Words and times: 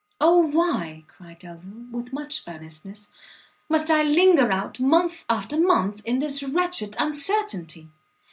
"Oh 0.19 0.37
why," 0.39 1.03
cried 1.07 1.37
Delvile, 1.37 1.85
with 1.91 2.11
much 2.11 2.41
earnestness, 2.47 3.11
"must 3.69 3.91
I 3.91 4.01
linger 4.01 4.51
out 4.51 4.79
month 4.79 5.23
after 5.29 5.61
month 5.61 6.01
in 6.05 6.17
this 6.17 6.41
wretched 6.41 6.95
uncertainty! 6.97 7.89